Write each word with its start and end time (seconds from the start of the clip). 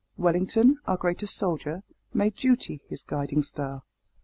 Wellington, 0.17 0.79
our 0.87 0.97
greatest 0.97 1.35
soldier, 1.35 1.83
made 2.11 2.35
duty 2.35 2.81
his 2.89 3.03
guiding 3.03 3.43
star. 3.43 3.83